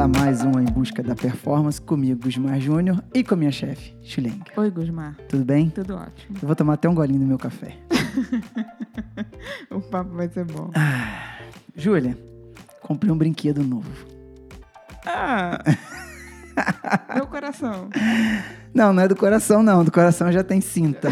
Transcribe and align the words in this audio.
a 0.00 0.08
mais 0.08 0.42
um 0.42 0.58
Em 0.58 0.64
Busca 0.64 1.02
da 1.02 1.14
Performance 1.14 1.78
comigo, 1.78 2.22
Gusmar 2.22 2.58
Júnior, 2.58 3.04
e 3.12 3.22
com 3.22 3.34
a 3.34 3.36
minha 3.36 3.52
chefe, 3.52 3.94
Chileng. 4.00 4.40
Oi, 4.56 4.70
Gusmar. 4.70 5.14
Tudo 5.28 5.44
bem? 5.44 5.68
Tudo 5.68 5.94
ótimo. 5.94 6.38
Eu 6.40 6.46
vou 6.46 6.56
tomar 6.56 6.72
até 6.72 6.88
um 6.88 6.94
golinho 6.94 7.18
do 7.18 7.26
meu 7.26 7.36
café. 7.36 7.76
o 9.70 9.78
papo 9.78 10.14
vai 10.14 10.26
ser 10.30 10.46
bom. 10.46 10.70
Ah, 10.74 11.36
Júlia, 11.76 12.16
comprei 12.80 13.12
um 13.12 13.18
brinquedo 13.18 13.62
novo. 13.62 13.90
Ah! 15.04 15.58
meu 17.14 17.26
coração. 17.26 17.90
Não, 18.72 18.94
não 18.94 19.02
é 19.02 19.08
do 19.08 19.16
coração, 19.16 19.62
não. 19.62 19.84
Do 19.84 19.92
coração 19.92 20.32
já 20.32 20.42
tem 20.42 20.62
cinta. 20.62 21.10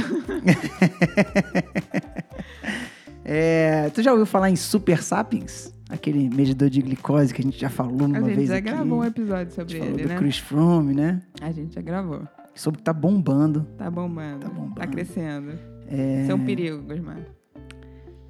é, 3.22 3.90
tu 3.90 4.02
já 4.02 4.12
ouviu 4.12 4.24
falar 4.24 4.48
em 4.48 4.56
Super 4.56 5.02
Sapiens? 5.02 5.76
Aquele 5.88 6.28
medidor 6.28 6.68
de 6.68 6.82
glicose 6.82 7.32
que 7.32 7.40
a 7.40 7.44
gente 7.44 7.58
já 7.58 7.70
falou 7.70 8.06
uma 8.06 8.20
vez 8.20 8.32
A 8.32 8.40
gente 8.40 8.46
já 8.48 8.56
aqui. 8.56 8.68
gravou 8.68 8.98
um 9.00 9.04
episódio 9.04 9.54
sobre 9.54 9.72
gente 9.72 9.82
falou 9.82 9.94
ele, 9.98 10.02
do 10.04 10.08
né? 10.10 10.16
Chris 10.18 10.38
Froome, 10.38 10.94
né? 10.94 11.22
A 11.40 11.50
gente 11.50 11.74
já 11.74 11.80
gravou. 11.80 12.22
Sobre 12.54 12.78
que 12.78 12.84
tá 12.84 12.92
bombando. 12.92 13.66
Tá 13.78 13.90
bombando. 13.90 14.40
Tá 14.40 14.48
bombando. 14.48 14.74
Tá 14.74 14.86
crescendo. 14.86 15.52
É, 15.86 16.22
Isso 16.22 16.32
é 16.32 16.34
um 16.34 16.44
perigo, 16.44 16.82
Gusmar. 16.82 17.18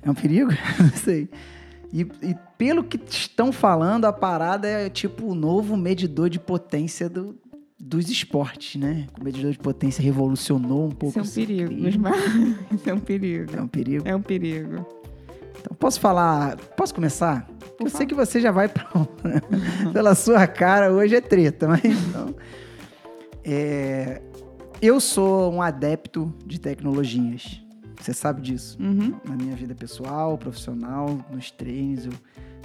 é 0.02 0.10
um 0.10 0.14
perigo? 0.14 0.50
Não 0.78 0.90
sei. 0.90 1.28
E, 1.92 2.02
e 2.22 2.36
pelo 2.56 2.84
que 2.84 3.00
estão 3.08 3.50
falando, 3.50 4.04
a 4.04 4.12
parada 4.12 4.68
é 4.68 4.88
tipo 4.88 5.26
o 5.26 5.34
novo 5.34 5.76
medidor 5.76 6.28
de 6.30 6.38
potência 6.38 7.08
do, 7.08 7.34
dos 7.80 8.08
esportes, 8.10 8.80
né? 8.80 9.06
O 9.18 9.24
medidor 9.24 9.50
de 9.50 9.58
potência 9.58 10.00
revolucionou 10.02 10.86
um 10.86 10.90
pouco 10.90 11.18
Isso 11.18 11.40
é 11.40 11.42
um 11.42 11.46
perigo. 11.46 11.74
Gusmar. 11.82 12.12
Isso 12.72 12.88
é 12.90 12.94
um 12.94 13.00
perigo. 13.00 13.56
É 13.56 13.62
um 13.62 13.66
perigo. 13.68 14.08
É 14.08 14.14
um 14.14 14.22
perigo. 14.22 14.86
Então, 15.60 15.76
posso 15.76 16.00
falar? 16.00 16.56
Posso 16.76 16.94
começar? 16.94 17.48
Eu 17.80 17.88
sei 17.88 18.06
que 18.06 18.14
você 18.14 18.40
já 18.40 18.50
vai 18.50 18.68
pra... 18.68 18.86
pela 19.92 20.14
sua 20.14 20.46
cara, 20.46 20.92
hoje 20.92 21.16
é 21.16 21.20
treta, 21.20 21.68
mas 21.68 21.84
então... 21.84 22.34
É, 23.44 24.20
eu 24.82 25.00
sou 25.00 25.52
um 25.52 25.62
adepto 25.62 26.32
de 26.44 26.60
tecnologias. 26.60 27.64
Você 28.00 28.12
sabe 28.12 28.42
disso. 28.42 28.76
Uhum. 28.80 29.14
Na 29.26 29.34
minha 29.36 29.56
vida 29.56 29.74
pessoal, 29.74 30.36
profissional, 30.38 31.18
nos 31.32 31.50
treinos, 31.50 32.06
eu, 32.06 32.12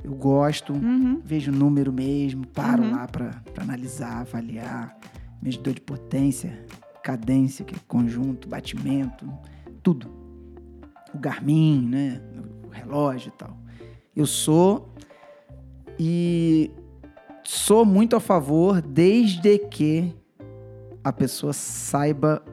eu 0.03 0.13
gosto. 0.13 0.73
Uhum. 0.73 1.21
Vejo 1.23 1.51
o 1.51 1.55
número 1.55 1.91
mesmo, 1.91 2.45
paro 2.47 2.83
Uhum. 2.83 2.91
lá 2.91 3.07
para 3.07 3.41
analisar, 3.57 4.21
avaliar. 4.21 4.95
Medidor 5.41 5.73
de 5.73 5.81
potência, 5.81 6.65
cadência, 7.03 7.65
que 7.65 7.75
é 7.75 7.79
conjunto, 7.87 8.47
batimento, 8.47 9.27
tudo. 9.81 10.09
O 11.13 11.17
Garmin, 11.17 11.87
né? 11.87 12.21
O 12.73 12.75
relógio 12.75 13.29
e 13.29 13.37
tal. 13.37 13.57
Eu 14.15 14.25
sou 14.25 14.93
e 15.99 16.71
sou 17.43 17.85
muito 17.85 18.15
a 18.15 18.19
favor 18.19 18.81
desde 18.81 19.57
que 19.59 20.13
a 21.03 21.13
pessoa 21.13 21.53
saiba 21.53 22.43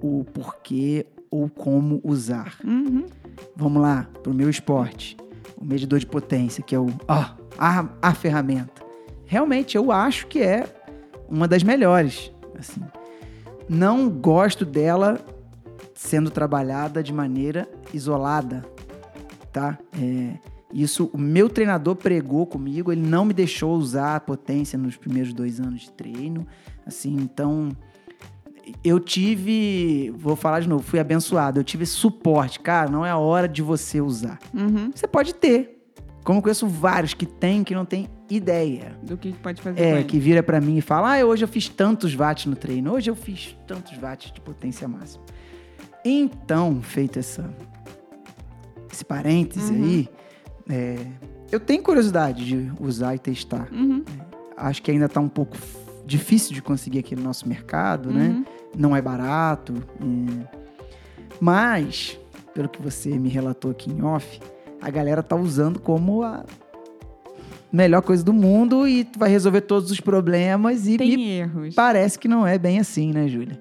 o 0.00 0.24
porquê 0.24 1.06
ou 1.30 1.48
como 1.48 2.00
usar. 2.02 2.56
Uhum. 2.64 3.06
Vamos 3.54 3.82
lá, 3.82 4.08
pro 4.22 4.32
meu 4.32 4.48
esporte. 4.48 5.16
O 5.56 5.64
medidor 5.64 5.98
de 5.98 6.06
potência, 6.06 6.62
que 6.62 6.74
é 6.74 6.78
o, 6.78 6.86
a, 7.08 7.88
a 8.00 8.14
ferramenta. 8.14 8.82
Realmente, 9.24 9.76
eu 9.76 9.90
acho 9.90 10.26
que 10.26 10.40
é 10.40 10.64
uma 11.28 11.48
das 11.48 11.62
melhores. 11.62 12.32
Assim. 12.58 12.82
Não 13.68 14.08
gosto 14.08 14.64
dela 14.64 15.18
sendo 15.94 16.30
trabalhada 16.30 17.02
de 17.02 17.12
maneira 17.12 17.68
isolada, 17.92 18.64
tá? 19.56 19.78
É, 19.98 20.34
isso, 20.70 21.08
o 21.14 21.18
meu 21.18 21.48
treinador 21.48 21.96
pregou 21.96 22.44
comigo, 22.44 22.92
ele 22.92 23.00
não 23.00 23.24
me 23.24 23.32
deixou 23.32 23.74
usar 23.74 24.16
a 24.16 24.20
potência 24.20 24.78
nos 24.78 24.98
primeiros 24.98 25.32
dois 25.32 25.58
anos 25.58 25.80
de 25.80 25.90
treino. 25.92 26.46
Assim, 26.84 27.14
então, 27.14 27.70
eu 28.84 29.00
tive, 29.00 30.12
vou 30.14 30.36
falar 30.36 30.60
de 30.60 30.68
novo, 30.68 30.82
fui 30.82 30.98
abençoado. 31.00 31.58
Eu 31.58 31.64
tive 31.64 31.86
suporte, 31.86 32.60
cara. 32.60 32.90
Não 32.90 33.06
é 33.06 33.08
a 33.08 33.16
hora 33.16 33.48
de 33.48 33.62
você 33.62 33.98
usar. 33.98 34.38
Uhum. 34.52 34.90
Você 34.94 35.06
pode 35.06 35.34
ter. 35.34 35.72
Como 36.22 36.40
eu 36.40 36.42
conheço 36.42 36.66
vários 36.66 37.14
que 37.14 37.24
tem, 37.24 37.64
que 37.64 37.74
não 37.74 37.86
tem 37.86 38.10
ideia. 38.28 38.98
Do 39.02 39.16
que 39.16 39.32
pode 39.32 39.62
fazer 39.62 39.80
É, 39.80 40.02
que 40.02 40.18
vira 40.18 40.42
pra 40.42 40.60
mim 40.60 40.76
e 40.76 40.80
fala: 40.82 41.16
Ah, 41.16 41.24
hoje 41.24 41.44
eu 41.44 41.48
fiz 41.48 41.68
tantos 41.68 42.14
watts 42.14 42.44
no 42.44 42.56
treino. 42.56 42.92
Hoje 42.92 43.08
eu 43.08 43.14
fiz 43.14 43.56
tantos 43.66 43.96
watts 43.96 44.32
de 44.32 44.40
potência 44.42 44.86
máxima. 44.86 45.24
Então, 46.04 46.82
feito 46.82 47.18
essa, 47.18 47.48
esse 48.96 49.04
parêntese 49.04 49.72
Uhum. 49.72 49.84
aí, 49.84 50.08
é, 50.68 50.96
eu 51.52 51.60
tenho 51.60 51.82
curiosidade 51.82 52.44
de 52.44 52.72
usar 52.80 53.14
e 53.14 53.18
testar. 53.18 53.68
Uhum. 53.72 54.02
Acho 54.56 54.82
que 54.82 54.90
ainda 54.90 55.08
tá 55.08 55.20
um 55.20 55.28
pouco 55.28 55.56
difícil 56.06 56.54
de 56.54 56.62
conseguir 56.62 56.98
aqui 57.00 57.14
no 57.14 57.22
nosso 57.22 57.48
mercado, 57.48 58.10
né? 58.10 58.28
Uhum. 58.28 58.44
não 58.76 58.96
é 58.96 59.02
barato. 59.02 59.74
é. 60.00 60.56
Mas, 61.40 62.18
pelo 62.54 62.68
que 62.68 62.80
você 62.80 63.10
me 63.18 63.28
relatou 63.28 63.70
aqui 63.70 63.90
em 63.90 64.02
off, 64.02 64.40
a 64.80 64.88
galera 64.90 65.22
tá 65.22 65.36
usando 65.36 65.78
como 65.78 66.22
a 66.22 66.44
melhor 67.72 68.00
coisa 68.02 68.24
do 68.24 68.32
mundo 68.32 68.88
e 68.88 69.06
vai 69.18 69.28
resolver 69.28 69.60
todos 69.62 69.90
os 69.90 70.00
problemas 70.00 70.86
e 70.86 70.96
Tem 70.96 71.38
erros. 71.38 71.74
parece 71.74 72.18
que 72.18 72.26
não 72.28 72.46
é 72.46 72.56
bem 72.58 72.78
assim, 72.78 73.12
né, 73.12 73.28
Júlia? 73.28 73.60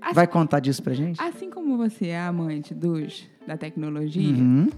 Assim- 0.00 0.14
Vai 0.14 0.26
contar 0.26 0.60
disso 0.60 0.82
pra 0.82 0.94
gente? 0.94 1.20
Assim 1.20 1.50
como 1.50 1.76
você 1.76 2.08
é 2.08 2.20
amante 2.20 2.74
dos 2.74 3.26
da 3.46 3.56
tecnologia, 3.56 4.34
Uhum. 4.36 4.68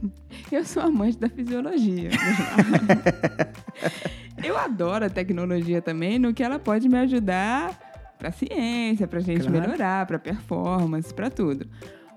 eu 0.52 0.64
sou 0.64 0.82
amante 0.82 1.18
da 1.18 1.28
fisiologia. 1.28 2.10
eu 4.44 4.56
adoro 4.58 5.04
a 5.06 5.10
tecnologia 5.10 5.80
também 5.82 6.18
no 6.18 6.32
que 6.34 6.42
ela 6.42 6.58
pode 6.58 6.88
me 6.88 6.98
ajudar 6.98 7.78
pra 8.18 8.30
ciência, 8.32 9.06
pra 9.06 9.20
gente 9.20 9.46
Claro. 9.48 9.60
melhorar, 9.60 10.06
pra 10.06 10.18
performance, 10.18 11.12
pra 11.12 11.30
tudo. 11.30 11.66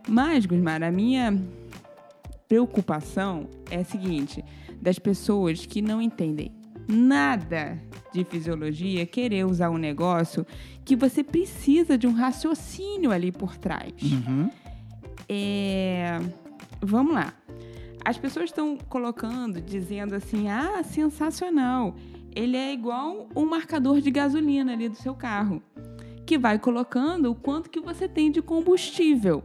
Mas, 0.07 0.45
Gusmar, 0.45 0.81
a 0.83 0.91
minha 0.91 1.37
preocupação 2.47 3.47
é 3.69 3.77
a 3.77 3.85
seguinte: 3.85 4.43
das 4.81 4.99
pessoas 4.99 5.65
que 5.65 5.81
não 5.81 6.01
entendem 6.01 6.51
nada 6.91 7.81
de 8.13 8.23
fisiologia 8.23 9.05
querer 9.05 9.45
usar 9.45 9.69
um 9.69 9.77
negócio 9.77 10.45
que 10.83 10.95
você 10.95 11.23
precisa 11.23 11.97
de 11.97 12.07
um 12.07 12.13
raciocínio 12.13 13.11
ali 13.11 13.31
por 13.31 13.57
trás. 13.57 13.93
Uhum. 14.01 14.49
É, 15.29 16.19
Vamos 16.81 17.13
lá. 17.13 17.31
As 18.03 18.17
pessoas 18.17 18.45
estão 18.45 18.75
colocando, 18.89 19.61
dizendo 19.61 20.15
assim: 20.15 20.49
ah, 20.49 20.83
sensacional. 20.83 21.95
Ele 22.35 22.57
é 22.57 22.73
igual 22.73 23.27
um 23.35 23.45
marcador 23.45 24.01
de 24.01 24.09
gasolina 24.09 24.73
ali 24.73 24.89
do 24.89 24.95
seu 24.95 25.13
carro, 25.13 25.61
que 26.25 26.37
vai 26.37 26.57
colocando 26.57 27.29
o 27.29 27.35
quanto 27.35 27.69
que 27.69 27.79
você 27.79 28.07
tem 28.07 28.31
de 28.31 28.41
combustível. 28.41 29.43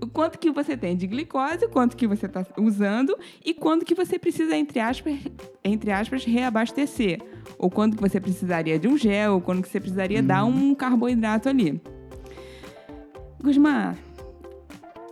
O 0.00 0.06
quanto 0.08 0.38
que 0.38 0.50
você 0.50 0.76
tem 0.76 0.96
de 0.96 1.06
glicose, 1.06 1.68
quanto 1.68 1.96
que 1.96 2.06
você 2.06 2.26
está 2.26 2.44
usando 2.56 3.16
e 3.44 3.54
quanto 3.54 3.84
que 3.84 3.94
você 3.94 4.18
precisa, 4.18 4.56
entre 4.56 4.80
aspas, 4.80 5.18
entre 5.62 5.90
aspas, 5.90 6.24
reabastecer. 6.24 7.20
Ou 7.58 7.70
quanto 7.70 7.96
que 7.96 8.02
você 8.02 8.20
precisaria 8.20 8.78
de 8.78 8.88
um 8.88 8.96
gel, 8.96 9.34
ou 9.34 9.40
quanto 9.40 9.62
que 9.62 9.68
você 9.68 9.80
precisaria 9.80 10.22
dar 10.22 10.44
um 10.44 10.74
carboidrato 10.74 11.48
ali. 11.48 11.80
Gusmar, 13.42 13.96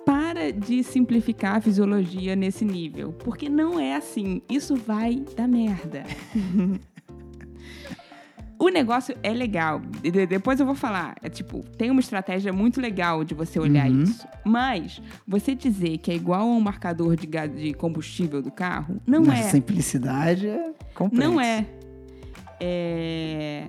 para 0.04 0.53
de 0.53 0.83
simplificar 0.83 1.56
a 1.56 1.60
fisiologia 1.60 2.34
nesse 2.34 2.65
nível, 2.65 3.12
porque 3.12 3.48
não 3.48 3.78
é 3.78 3.97
assim. 3.97 4.43
Isso 4.48 4.77
vai 4.77 5.25
dar 5.37 5.48
merda. 5.48 6.04
o 8.66 8.71
negócio 8.71 9.16
é 9.22 9.31
legal. 9.32 9.81
de- 10.03 10.27
Depois 10.27 10.59
eu 10.60 10.66
vou 10.66 10.75
falar. 10.75 11.15
É 11.22 11.28
tipo, 11.28 11.65
tem 11.78 11.91
uma 11.91 12.00
estratégia 12.00 12.53
muito 12.53 12.80
legal 12.80 13.24
de 13.24 13.34
você 13.34 13.59
olhar 13.59 13.89
Uhum. 13.91 14.03
isso. 14.03 14.27
Mas 14.45 15.01
você 15.27 15.54
dizer 15.54 15.98
que 15.98 16.10
é 16.10 16.15
igual 16.15 16.42
a 16.42 16.45
um 16.45 16.60
marcador 16.60 17.16
de, 17.16 17.27
de 17.27 17.72
combustível 17.74 18.41
do 18.42 18.51
carro, 18.51 19.01
não 19.07 19.22
Na 19.22 19.36
é. 19.39 19.42
simplicidade 19.42 20.47
é 20.48 20.71
complexo. 20.95 21.30
Não 21.30 21.41
é. 21.41 21.66
É, 22.60 23.66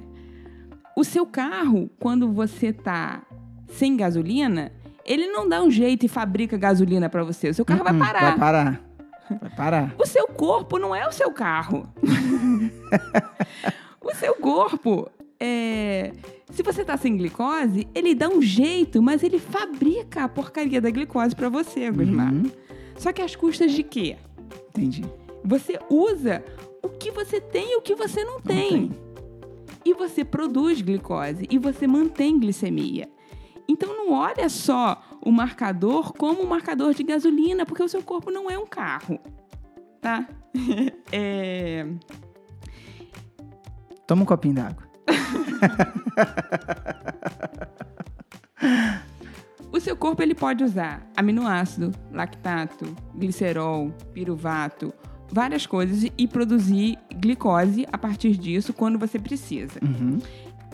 O 0.95 1.03
seu 1.03 1.25
carro, 1.25 1.89
quando 1.99 2.31
você 2.31 2.71
tá 2.73 3.21
sem 3.67 3.95
gasolina, 3.97 4.71
ele 5.05 5.27
não 5.27 5.47
dá 5.47 5.61
um 5.61 5.69
jeito 5.69 6.05
e 6.05 6.09
fabrica 6.09 6.57
gasolina 6.57 7.09
pra 7.09 7.23
você. 7.23 7.49
O 7.49 7.53
seu 7.53 7.63
carro 7.65 7.81
Uhum, 7.81 7.97
vai 7.99 8.13
parar. 8.13 8.21
Vai 8.21 8.37
parar. 8.39 8.81
Vai 9.41 9.49
parar. 9.55 9.95
O 9.99 10.05
seu 10.05 10.25
corpo 10.27 10.79
não 10.79 10.95
é 10.95 11.05
o 11.07 11.11
seu 11.11 11.31
carro. 11.31 11.85
o 14.01 14.13
seu 14.15 14.35
corpo 14.35 15.09
é. 15.39 16.13
Se 16.51 16.63
você 16.63 16.83
tá 16.83 16.95
sem 16.95 17.17
glicose, 17.17 17.87
ele 17.93 18.15
dá 18.15 18.29
um 18.29 18.41
jeito, 18.41 19.01
mas 19.01 19.21
ele 19.21 19.37
fabrica 19.37 20.23
a 20.23 20.29
porcaria 20.29 20.79
da 20.79 20.89
glicose 20.89 21.35
pra 21.35 21.49
você, 21.49 21.91
Gusmar. 21.91 22.33
Uhum. 22.33 22.49
Só 22.97 23.11
que 23.11 23.21
às 23.21 23.35
custas 23.35 23.73
de 23.73 23.83
quê? 23.83 24.17
Entendi. 24.69 25.03
Você 25.43 25.77
usa 25.89 26.43
o 26.81 26.89
que 26.89 27.11
você 27.11 27.39
tem 27.41 27.73
e 27.73 27.75
o 27.75 27.81
que 27.81 27.95
você 27.95 28.23
não 28.23 28.39
tem. 28.39 28.89
tem. 28.89 28.91
E 29.85 29.93
você 29.93 30.23
produz 30.23 30.81
glicose 30.81 31.45
e 31.49 31.57
você 31.57 31.85
mantém 31.85 32.39
glicemia. 32.39 33.09
Então 33.67 33.95
não 33.95 34.13
olha 34.13 34.47
só 34.47 35.01
o 35.21 35.31
marcador 35.31 36.13
como 36.13 36.41
um 36.41 36.47
marcador 36.47 36.93
de 36.93 37.03
gasolina, 37.03 37.65
porque 37.65 37.83
o 37.83 37.89
seu 37.89 38.01
corpo 38.01 38.31
não 38.31 38.49
é 38.49 38.57
um 38.57 38.65
carro, 38.65 39.19
tá? 40.01 40.27
É, 41.11 41.85
Toma 44.07 44.23
um 44.23 44.25
copinho 44.25 44.55
d'água. 44.55 44.87
O 49.69 49.79
seu 49.79 49.95
corpo 49.95 50.23
ele 50.23 50.33
pode 50.33 50.63
usar 50.63 51.07
aminoácido, 51.15 51.91
lactato, 52.11 52.95
glicerol, 53.13 53.93
piruvato, 54.11 54.91
várias 55.31 55.67
coisas 55.67 56.09
e 56.17 56.27
produzir 56.27 56.97
glicose 57.13 57.85
a 57.91 57.97
partir 57.97 58.35
disso 58.37 58.73
quando 58.73 58.97
você 58.97 59.19
precisa. 59.19 59.79
Uhum. 59.83 60.17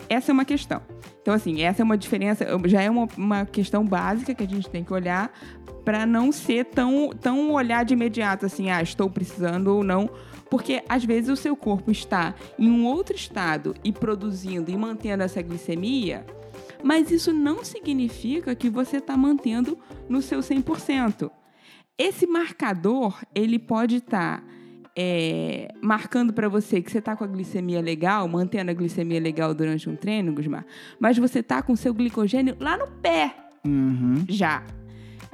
Essa 0.08 0.30
é 0.30 0.32
uma 0.32 0.46
questão. 0.46 0.80
Então, 1.20 1.34
assim, 1.34 1.62
essa 1.62 1.82
é 1.82 1.84
uma 1.84 1.98
diferença, 1.98 2.46
já 2.64 2.80
é 2.80 2.88
uma, 2.88 3.06
uma 3.16 3.44
questão 3.44 3.84
básica 3.84 4.34
que 4.34 4.42
a 4.42 4.48
gente 4.48 4.70
tem 4.70 4.82
que 4.82 4.92
olhar 4.92 5.30
para 5.84 6.06
não 6.06 6.32
ser 6.32 6.64
tão, 6.64 7.10
tão 7.10 7.52
olhar 7.52 7.84
de 7.84 7.92
imediato 7.92 8.46
assim, 8.46 8.70
ah, 8.70 8.80
estou 8.80 9.10
precisando 9.10 9.68
ou 9.68 9.84
não. 9.84 10.08
Porque 10.54 10.84
às 10.88 11.04
vezes 11.04 11.28
o 11.28 11.34
seu 11.34 11.56
corpo 11.56 11.90
está 11.90 12.32
em 12.56 12.70
um 12.70 12.86
outro 12.86 13.16
estado 13.16 13.74
e 13.82 13.90
produzindo 13.90 14.70
e 14.70 14.76
mantendo 14.76 15.24
essa 15.24 15.42
glicemia, 15.42 16.24
mas 16.80 17.10
isso 17.10 17.32
não 17.32 17.64
significa 17.64 18.54
que 18.54 18.70
você 18.70 18.98
está 18.98 19.16
mantendo 19.16 19.76
no 20.08 20.22
seu 20.22 20.38
100%. 20.38 21.28
Esse 21.98 22.24
marcador, 22.24 23.20
ele 23.34 23.58
pode 23.58 23.96
estar 23.96 24.42
tá, 24.42 24.46
é, 24.94 25.74
marcando 25.82 26.32
para 26.32 26.48
você 26.48 26.80
que 26.80 26.88
você 26.88 26.98
está 26.98 27.16
com 27.16 27.24
a 27.24 27.26
glicemia 27.26 27.80
legal, 27.80 28.28
mantendo 28.28 28.70
a 28.70 28.74
glicemia 28.74 29.18
legal 29.18 29.52
durante 29.52 29.90
um 29.90 29.96
treino, 29.96 30.32
Gusmar, 30.32 30.64
mas 31.00 31.18
você 31.18 31.40
está 31.40 31.62
com 31.62 31.72
o 31.72 31.76
seu 31.76 31.92
glicogênio 31.92 32.56
lá 32.60 32.76
no 32.76 32.86
pé 33.02 33.34
Uhum. 33.66 34.24
já. 34.28 34.62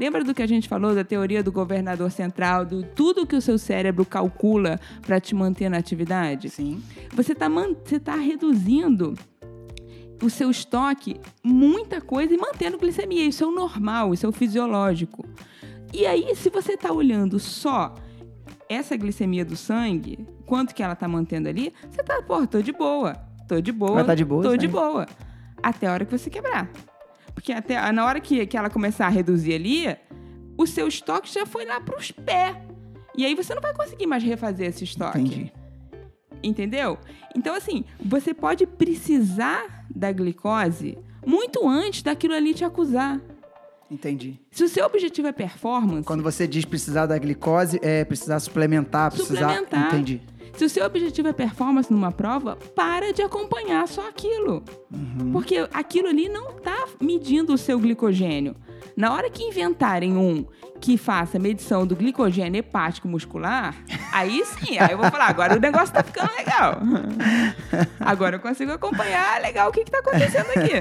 Lembra 0.01 0.25
do 0.25 0.33
que 0.33 0.43
a 0.43 0.47
gente 0.47 0.67
falou 0.67 0.95
da 0.95 1.05
teoria 1.05 1.43
do 1.43 1.53
governador 1.53 2.11
central, 2.11 2.65
do 2.65 2.83
tudo 2.83 3.27
que 3.27 3.37
o 3.37 3.41
seu 3.41 3.59
cérebro 3.59 4.03
calcula 4.07 4.81
para 5.03 5.21
te 5.21 5.35
manter 5.35 5.69
na 5.69 5.77
atividade? 5.77 6.49
Sim. 6.49 6.83
Você 7.13 7.33
está 7.33 7.51
você 7.51 8.01
tá 8.01 8.15
reduzindo 8.17 9.13
o 10.23 10.31
seu 10.31 10.51
estoque, 10.51 11.21
muita 11.45 12.01
coisa, 12.01 12.33
e 12.33 12.39
mantendo 12.39 12.79
glicemia. 12.79 13.27
Isso 13.27 13.45
é 13.45 13.47
o 13.47 13.51
normal, 13.51 14.15
isso 14.15 14.25
é 14.25 14.29
o 14.31 14.33
fisiológico. 14.33 15.23
E 15.93 16.07
aí, 16.07 16.35
se 16.35 16.49
você 16.49 16.73
está 16.73 16.91
olhando 16.91 17.39
só 17.39 17.95
essa 18.71 18.97
glicemia 18.97 19.45
do 19.45 19.55
sangue, 19.55 20.27
quanto 20.47 20.75
que 20.75 20.83
ela 20.83 20.95
está 20.95 21.07
mantendo 21.07 21.47
ali, 21.47 21.75
você 21.91 22.03
tá, 22.03 22.23
pô, 22.23 22.47
tô 22.47 22.63
de 22.63 22.73
boa, 22.73 23.13
tô 23.47 23.61
de 23.61 23.71
boa, 23.71 23.97
Vai 23.97 24.05
tá 24.07 24.15
de 24.15 24.25
boa, 24.25 24.43
tô 24.43 24.57
de 24.57 24.67
boa. 24.67 25.07
Até 25.63 25.89
a 25.89 25.93
hora 25.93 26.07
que 26.07 26.17
você 26.17 26.31
quebrar. 26.31 26.71
Porque 27.41 27.55
até 27.55 27.91
na 27.91 28.05
hora 28.05 28.21
que, 28.21 28.45
que 28.45 28.55
ela 28.55 28.69
começar 28.69 29.07
a 29.07 29.09
reduzir 29.09 29.55
ali, 29.55 29.97
o 30.59 30.67
seu 30.67 30.87
estoque 30.87 31.33
já 31.33 31.47
foi 31.47 31.65
lá 31.65 31.81
para 31.81 31.99
os 31.99 32.11
pés. 32.11 32.55
E 33.17 33.25
aí 33.25 33.35
você 33.35 33.55
não 33.55 33.63
vai 33.63 33.73
conseguir 33.73 34.07
mais 34.07 34.23
refazer 34.23 34.69
esse 34.69 34.85
estoque. 34.85 35.19
Entendi. 35.19 35.53
Entendeu? 36.43 36.99
Então, 37.35 37.55
assim, 37.55 37.83
você 37.99 38.35
pode 38.35 38.67
precisar 38.67 39.87
da 39.89 40.13
glicose 40.13 40.99
muito 41.27 41.67
antes 41.67 42.03
daquilo 42.03 42.35
ali 42.35 42.53
te 42.53 42.63
acusar. 42.63 43.19
Entendi. 43.91 44.39
Se 44.51 44.63
o 44.63 44.69
seu 44.69 44.85
objetivo 44.85 45.27
é 45.27 45.33
performance, 45.33 46.05
Quando 46.05 46.23
você 46.23 46.47
diz 46.47 46.67
precisar 46.67 47.07
da 47.07 47.17
glicose, 47.17 47.81
é 47.83 48.05
precisar 48.05 48.39
suplementar, 48.39 49.11
precisar. 49.11 49.49
Suplementar. 49.49 49.95
Entendi. 49.95 50.21
Se 50.57 50.65
o 50.65 50.69
seu 50.69 50.85
objetivo 50.85 51.29
é 51.29 51.33
performance 51.33 51.93
numa 51.93 52.13
prova, 52.13 52.57
para 52.75 53.13
de 53.13 53.23
acompanhar 53.23 53.87
só 53.89 54.09
aquilo. 54.09 54.63
Porque 55.33 55.69
aquilo 55.73 56.09
ali 56.09 56.29
não 56.29 56.57
está 56.57 56.87
medindo 57.01 57.55
o 57.55 57.59
seu 57.59 57.79
glicogênio. 57.79 58.55
Na 58.97 59.15
hora 59.15 59.31
que 59.31 59.43
inventarem 59.43 60.17
um 60.17 60.45
que 60.81 60.97
faça 60.97 61.39
medição 61.39 61.87
do 61.87 61.95
glicogênio 61.95 62.59
hepático 62.59 63.07
muscular, 63.07 63.75
aí 64.13 64.43
sim, 64.45 64.79
aí 64.79 64.93
eu 64.93 64.99
vou 64.99 65.11
falar, 65.11 65.27
agora 65.27 65.57
o 65.57 65.61
negócio 65.61 65.95
tá 65.95 66.03
ficando 66.03 66.31
legal. 66.37 66.81
Agora 68.01 68.37
eu 68.37 68.41
consigo 68.41 68.73
acompanhar 68.73 69.41
legal 69.41 69.69
o 69.69 69.73
que, 69.73 69.85
que 69.85 69.91
tá 69.91 69.99
acontecendo 69.99 70.49
aqui. 70.51 70.73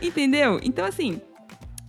Entendeu? 0.06 0.60
Então, 0.62 0.84
assim, 0.84 1.20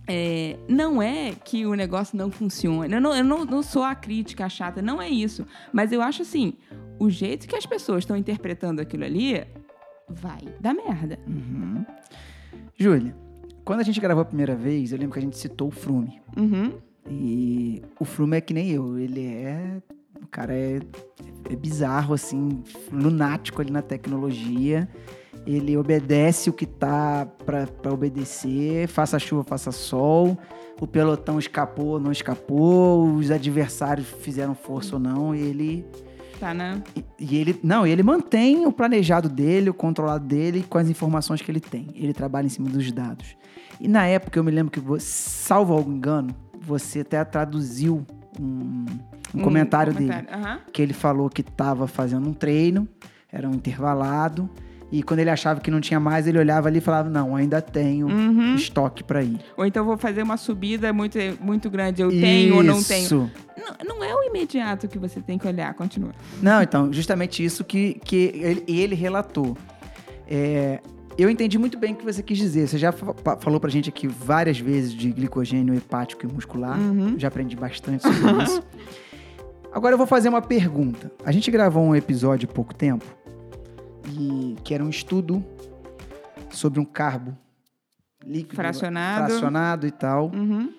é, 0.08 0.56
não 0.66 1.02
é 1.02 1.32
que 1.44 1.66
o 1.66 1.74
negócio 1.74 2.16
não 2.16 2.30
funcione. 2.30 2.94
Eu, 2.94 3.00
não, 3.00 3.14
eu 3.14 3.22
não, 3.22 3.44
não 3.44 3.62
sou 3.62 3.84
a 3.84 3.94
crítica 3.94 4.48
chata, 4.48 4.80
não 4.80 5.00
é 5.00 5.08
isso. 5.08 5.46
Mas 5.72 5.92
eu 5.92 6.00
acho 6.00 6.22
assim, 6.22 6.54
o 6.98 7.10
jeito 7.10 7.46
que 7.46 7.54
as 7.54 7.66
pessoas 7.66 8.04
estão 8.04 8.16
interpretando 8.16 8.80
aquilo 8.80 9.04
ali 9.04 9.44
vai 10.08 10.40
dar 10.58 10.72
merda. 10.72 11.18
Uhum. 11.26 11.84
Júlia, 12.74 13.14
quando 13.64 13.80
a 13.80 13.82
gente 13.82 14.00
gravou 14.00 14.22
a 14.22 14.24
primeira 14.24 14.56
vez, 14.56 14.92
eu 14.92 14.98
lembro 14.98 15.12
que 15.12 15.18
a 15.18 15.22
gente 15.22 15.36
citou 15.36 15.68
o 15.68 15.70
Frume. 15.70 16.20
Uhum. 16.36 16.72
E 17.10 17.82
o 18.00 18.04
Frume 18.04 18.38
é 18.38 18.40
que 18.40 18.54
nem 18.54 18.70
eu. 18.70 18.98
Ele 18.98 19.26
é. 19.26 19.82
O 20.22 20.26
cara 20.26 20.54
é, 20.54 20.80
é 21.50 21.56
bizarro, 21.56 22.14
assim, 22.14 22.62
lunático 22.90 23.60
ali 23.60 23.70
na 23.70 23.82
tecnologia. 23.82 24.88
Ele 25.50 25.76
obedece 25.78 26.50
o 26.50 26.52
que 26.52 26.66
tá 26.66 27.26
pra 27.46 27.66
obedecer, 27.90 28.86
faça 28.86 29.18
chuva, 29.18 29.42
faça 29.44 29.72
sol. 29.72 30.36
O 30.78 30.86
pelotão 30.86 31.38
escapou, 31.38 31.98
não 31.98 32.12
escapou. 32.12 33.10
Os 33.14 33.30
adversários 33.30 34.06
fizeram 34.20 34.54
força 34.54 34.96
ou 34.96 35.00
não. 35.00 35.34
E 35.34 35.40
ele 35.40 35.86
Tá, 36.38 36.52
né? 36.52 36.82
e- 36.94 37.04
E 37.18 37.36
ele, 37.38 37.58
não, 37.64 37.86
ele 37.86 38.02
mantém 38.02 38.66
o 38.66 38.70
planejado 38.70 39.28
dele, 39.28 39.70
o 39.70 39.74
controlado 39.74 40.24
dele 40.26 40.64
com 40.68 40.76
as 40.78 40.88
informações 40.88 41.40
que 41.40 41.50
ele 41.50 41.60
tem. 41.60 41.88
Ele 41.94 42.12
trabalha 42.12 42.44
em 42.46 42.50
cima 42.50 42.68
dos 42.68 42.92
dados. 42.92 43.34
E 43.80 43.88
na 43.88 44.06
época 44.06 44.38
eu 44.38 44.44
me 44.44 44.50
lembro 44.50 44.70
que, 44.70 45.00
salvo 45.00 45.72
algum 45.72 45.92
engano, 45.92 46.34
você 46.60 47.00
até 47.00 47.24
traduziu 47.24 48.06
um, 48.38 48.84
um 49.34 49.42
comentário, 49.42 49.92
dele. 49.94 50.12
Aham. 50.12 50.60
Que 50.72 50.82
ele 50.82 50.92
falou 50.92 51.28
que 51.30 51.40
estava 51.40 51.86
fazendo 51.88 52.28
um 52.28 52.34
treino, 52.34 52.86
era 53.32 53.48
um 53.48 53.54
intervalado. 53.54 54.48
E 54.90 55.02
quando 55.02 55.20
ele 55.20 55.28
achava 55.30 55.60
que 55.60 55.70
não 55.70 55.80
tinha 55.80 56.00
mais, 56.00 56.26
ele 56.26 56.38
olhava 56.38 56.68
ali 56.68 56.78
e 56.78 56.80
falava: 56.80 57.10
Não, 57.10 57.36
ainda 57.36 57.60
tenho 57.60 58.06
Uhum. 58.06 58.54
estoque 58.54 59.04
para 59.04 59.22
ir. 59.22 59.38
Ou 59.56 59.66
então 59.66 59.84
vou 59.84 59.98
fazer 59.98 60.22
uma 60.22 60.36
subida 60.36 60.92
muito, 60.92 61.18
muito 61.40 61.68
grande. 61.68 62.00
Eu 62.00 62.08
tenho 62.10 62.56
ou 62.56 62.62
não 62.62 62.82
tenho. 62.82 63.04
Isso. 63.04 63.30
Não, 63.56 63.96
não 63.96 64.04
é 64.04 64.14
o 64.14 64.22
imediato 64.22 64.88
que 64.88 64.98
você 64.98 65.20
tem 65.20 65.36
que 65.36 65.46
olhar. 65.46 65.74
Continua. 65.74 66.12
Não, 66.40 66.62
então, 66.62 66.90
justamente 66.92 67.44
isso 67.44 67.64
que, 67.64 68.00
que 68.04 68.32
ele, 68.34 68.64
ele 68.66 68.94
relatou. 68.94 69.56
É, 70.26 70.80
eu 71.18 71.28
entendi 71.28 71.58
muito 71.58 71.76
bem 71.78 71.92
o 71.92 71.96
que 71.96 72.04
você 72.04 72.22
quis 72.22 72.38
dizer. 72.38 72.66
Você 72.68 72.78
já 72.78 72.90
falou 72.92 73.60
pra 73.60 73.68
gente 73.68 73.88
aqui 73.90 74.06
várias 74.06 74.58
vezes 74.58 74.94
de 74.94 75.10
glicogênio 75.10 75.74
hepático 75.74 76.24
e 76.26 76.32
muscular. 76.32 76.78
Uhum. 76.78 77.14
Já 77.18 77.28
aprendi 77.28 77.56
bastante 77.56 78.02
sobre 78.04 78.42
isso. 78.44 78.62
Agora 79.70 79.92
eu 79.94 79.98
vou 79.98 80.06
fazer 80.06 80.28
uma 80.30 80.40
pergunta. 80.40 81.12
A 81.24 81.30
gente 81.30 81.50
gravou 81.50 81.84
um 81.84 81.94
episódio 81.94 82.48
há 82.50 82.52
pouco 82.54 82.74
tempo, 82.74 83.04
que 84.64 84.74
era 84.74 84.84
um 84.84 84.88
estudo 84.90 85.44
sobre 86.50 86.80
um 86.80 86.84
carbo 86.84 87.36
líquido, 88.24 88.56
Fracionado. 88.56 89.26
fracionado 89.28 89.86
e 89.86 89.90
tal 89.90 90.30
Uhum. 90.34 90.72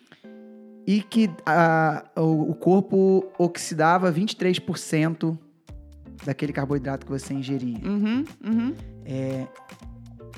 e 0.86 1.02
que 1.02 1.30
a- 1.46 2.04
o, 2.18 2.52
o 2.52 2.56
corpo 2.56 3.26
oxidava 3.38 4.12
23% 4.12 5.38
daquele 6.26 6.52
carboidrato 6.52 7.06
que 7.06 7.12
você 7.12 7.34
ingeria. 7.34 7.80
Uhum. 7.88 8.26
Uhum. 8.44 8.76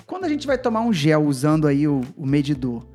Quando 0.06 0.26
a 0.26 0.30
gente 0.30 0.46
vai 0.46 0.58
tomar 0.58 0.82
um 0.82 0.94
gel 0.94 1.24
usando 1.26 1.68
aí 1.68 1.88
o, 1.88 2.02
o 2.18 2.26
medidor, 2.26 2.86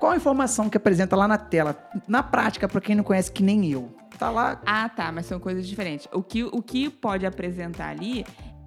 qual 0.00 0.12
a 0.12 0.16
informação 0.16 0.68
que 0.68 0.76
apresenta 0.76 1.14
lá 1.14 1.28
na 1.28 1.38
tela? 1.38 1.76
Na 2.08 2.22
prática, 2.22 2.66
para 2.68 2.80
quem 2.80 2.94
não 2.96 3.04
conhece, 3.04 3.30
que 3.30 3.42
nem 3.42 3.70
eu. 3.70 3.94
Tá 4.18 4.30
lá. 4.30 4.60
Ah, 4.66 4.88
tá, 4.88 5.10
mas 5.12 5.26
são 5.26 5.38
coisas 5.40 5.66
diferentes. 5.66 6.08
O 6.12 6.22
que, 6.22 6.42
o 6.44 6.62
que 6.62 6.88
pode 6.90 7.26
apresentar 7.26 7.88
ali 7.88 8.24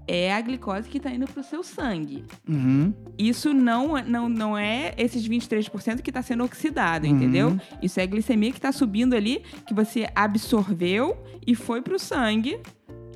é 0.08 0.34
a 0.34 0.40
glicose 0.42 0.88
que 0.88 0.98
está 0.98 1.12
indo 1.12 1.28
para 1.28 1.42
o 1.42 1.44
seu 1.44 1.62
sangue. 1.64 2.24
Uhum. 2.48 2.94
Isso 3.18 3.54
não, 3.54 4.02
não, 4.04 4.30
não 4.30 4.58
é 4.58 4.94
esses 4.98 5.28
23% 5.28 6.02
que 6.02 6.10
está 6.10 6.22
sendo 6.22 6.44
oxidado, 6.44 7.06
Uhum. 7.06 7.16
entendeu? 7.16 7.60
Isso 7.82 8.00
é 8.00 8.04
a 8.04 8.06
glicemia 8.06 8.52
que 8.52 8.58
está 8.58 8.72
subindo 8.72 9.16
ali, 9.16 9.44
que 9.68 9.74
você 9.74 10.08
absorveu 10.16 11.18
e 11.46 11.54
foi 11.56 11.82
para 11.82 11.96
o 11.96 12.00
sangue, 12.00 12.60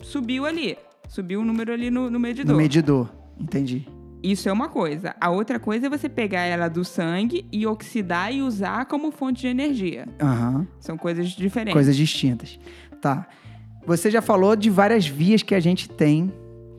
subiu 0.01 0.45
ali. 0.45 0.77
Subiu 1.07 1.41
o 1.41 1.45
número 1.45 1.74
ali 1.74 1.89
no, 1.89 2.10
no 2.10 2.19
medidor. 2.19 2.51
No 2.53 2.57
medidor. 2.62 3.10
Entendi. 3.39 3.88
Isso 4.24 4.48
é 4.48 4.51
uma 4.51 4.69
coisa. 4.69 5.15
A 5.19 5.29
outra 5.31 5.60
coisa 5.60 5.88
é 5.88 5.89
você 5.89 6.07
pegar 6.07 6.41
ela 6.41 6.67
do 6.67 6.86
sangue 6.86 7.45
e 7.51 7.65
oxidar 7.65 8.31
e 8.33 8.41
usar 8.41 8.86
como 8.86 9.12
fonte 9.12 9.41
de 9.41 9.48
energia. 9.48 10.07
Aham. 10.21 10.67
São 10.79 10.95
coisas 10.98 11.29
diferentes. 11.29 11.74
Coisas 11.74 11.95
distintas. 11.95 12.60
Tá. 13.01 13.27
Você 13.86 14.12
já 14.12 14.21
falou 14.21 14.55
de 14.55 14.69
várias 14.69 15.07
vias 15.07 15.41
que 15.41 15.55
a 15.55 15.60
gente 15.60 15.89
tem 15.89 16.31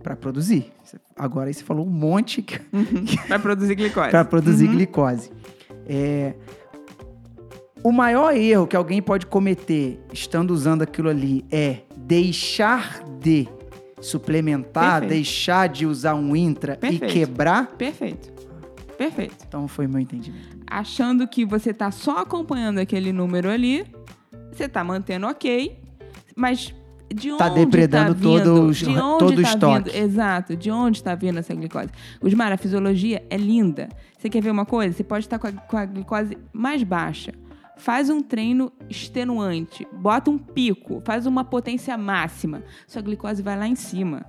para 0.03 0.17
produzir. 0.17 0.73
Agora 1.17 1.49
aí 1.49 1.55
você 1.55 1.63
falou 1.65 1.87
um 1.87 1.91
monte 1.91 2.43
que- 2.43 2.59
Vai 3.29 3.39
produzir 3.39 3.75
glicose. 3.75 4.11
para 4.11 4.25
produzir 4.25 4.67
Uhum. 4.67 4.73
glicose. 4.73 5.31
É, 5.87 6.35
o 7.83 7.91
maior 7.91 8.35
erro 8.37 8.67
que 8.67 8.77
alguém 8.77 9.01
pode 9.03 9.27
cometer 9.27 10.01
estando 10.13 10.53
usando 10.53 10.83
aquilo 10.83 11.09
ali 11.09 11.45
é 11.51 11.79
deixar 11.97 13.03
de 13.21 13.49
suplementar, 14.01 15.01
Perfeito. 15.01 15.11
deixar 15.11 15.69
de 15.69 15.87
usar 15.87 16.15
um 16.15 16.35
intra 16.35 16.77
Perfeito. 16.77 17.05
e 17.05 17.09
quebrar. 17.13 17.67
Perfeito. 17.77 18.33
Perfeito. 18.99 19.37
Então 19.47 19.67
foi 19.67 19.87
meu 19.87 20.01
entendimento. 20.01 20.57
Achando 20.67 21.27
que 21.27 21.45
você 21.45 21.73
tá 21.75 21.91
só 21.91 22.19
acompanhando 22.19 22.79
aquele 22.79 23.13
número 23.13 23.49
ali, 23.51 23.85
você 24.53 24.69
tá 24.69 24.83
mantendo 24.85 25.27
ok, 25.27 25.79
mas 26.37 26.75
de 27.13 27.31
onde 27.31 27.39
Tá 27.39 27.49
depredando 27.49 28.15
tá 28.15 28.21
vindo, 28.21 28.45
todo 28.45 28.73
de 28.73 28.87
onde 28.89 29.19
todo 29.19 29.39
o 29.39 29.43
tá 29.43 29.49
estoque. 29.49 29.91
Vindo, 29.91 30.05
exato, 30.05 30.57
de 30.57 30.71
onde 30.71 30.99
está 30.99 31.15
vindo 31.15 31.39
essa 31.39 31.55
glicose. 31.55 31.91
Gusmar, 32.21 32.53
a 32.53 32.57
fisiologia 32.57 33.25
é 33.29 33.37
linda. 33.37 33.89
Você 34.19 34.29
quer 34.29 34.43
ver 34.43 34.51
uma 34.51 34.65
coisa? 34.67 34.97
Você 34.97 35.05
pode 35.05 35.25
estar 35.25 35.39
com 35.39 35.47
a, 35.47 35.53
com 35.53 35.77
a 35.77 35.85
glicose 35.85 36.39
mais 36.53 36.83
baixa. 36.83 37.33
Faz 37.77 38.11
um 38.11 38.21
treino 38.21 38.71
extenuante, 38.89 39.87
bota 39.93 40.31
um 40.31 40.39
pico, 40.39 41.03
faz 41.05 41.27
uma 41.27 41.43
potência 41.43 41.97
máxima. 41.97 42.63
Sua 42.87 43.03
glicose 43.03 43.43
vai 43.43 43.59
lá 43.59 43.67
em 43.67 43.75
cima. 43.75 44.25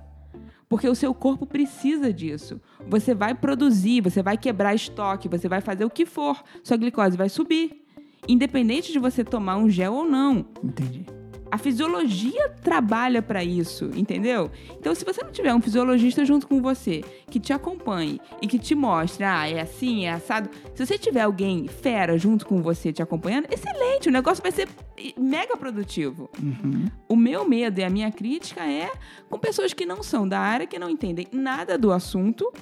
Porque 0.68 0.88
o 0.88 0.94
seu 0.94 1.14
corpo 1.14 1.46
precisa 1.46 2.12
disso. 2.12 2.60
Você 2.88 3.14
vai 3.14 3.34
produzir, 3.34 4.00
você 4.00 4.22
vai 4.22 4.36
quebrar 4.36 4.74
estoque, 4.74 5.28
você 5.28 5.48
vai 5.48 5.60
fazer 5.60 5.84
o 5.84 5.90
que 5.90 6.04
for. 6.04 6.42
Sua 6.62 6.76
glicose 6.76 7.16
vai 7.16 7.28
subir. 7.28 7.84
Independente 8.26 8.90
de 8.90 8.98
você 8.98 9.22
tomar 9.22 9.56
um 9.56 9.68
gel 9.68 9.94
ou 9.94 10.04
não. 10.04 10.46
Entendi. 10.62 11.06
A 11.54 11.56
fisiologia 11.56 12.48
trabalha 12.64 13.22
para 13.22 13.44
isso, 13.44 13.88
entendeu? 13.94 14.50
Então, 14.72 14.92
se 14.92 15.04
você 15.04 15.22
não 15.22 15.30
tiver 15.30 15.54
um 15.54 15.60
fisiologista 15.60 16.24
junto 16.24 16.48
com 16.48 16.60
você, 16.60 17.04
que 17.30 17.38
te 17.38 17.52
acompanhe 17.52 18.20
e 18.42 18.48
que 18.48 18.58
te 18.58 18.74
mostre, 18.74 19.22
ah, 19.22 19.48
é 19.48 19.60
assim, 19.60 20.04
é 20.04 20.10
assado. 20.10 20.50
Se 20.74 20.84
você 20.84 20.98
tiver 20.98 21.20
alguém 21.20 21.68
fera 21.68 22.18
junto 22.18 22.44
com 22.44 22.60
você 22.60 22.92
te 22.92 23.04
acompanhando, 23.04 23.46
excelente, 23.52 24.08
o 24.08 24.10
negócio 24.10 24.42
vai 24.42 24.50
ser 24.50 24.68
mega 25.16 25.56
produtivo. 25.56 26.28
Uhum. 26.42 26.86
O 27.08 27.14
meu 27.14 27.48
medo 27.48 27.78
e 27.78 27.84
a 27.84 27.88
minha 27.88 28.10
crítica 28.10 28.68
é 28.68 28.90
com 29.30 29.38
pessoas 29.38 29.72
que 29.72 29.86
não 29.86 30.02
são 30.02 30.26
da 30.26 30.40
área, 30.40 30.66
que 30.66 30.76
não 30.76 30.90
entendem 30.90 31.28
nada 31.30 31.78
do 31.78 31.92
assunto 31.92 32.52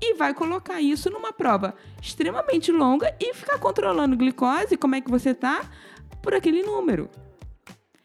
e 0.00 0.14
vai 0.14 0.32
colocar 0.32 0.80
isso 0.80 1.10
numa 1.10 1.32
prova 1.32 1.74
extremamente 2.00 2.70
longa 2.70 3.12
e 3.18 3.34
ficar 3.34 3.58
controlando 3.58 4.16
glicose, 4.16 4.76
como 4.76 4.94
é 4.94 5.00
que 5.00 5.10
você 5.10 5.34
tá, 5.34 5.68
por 6.22 6.34
aquele 6.34 6.62
número. 6.62 7.10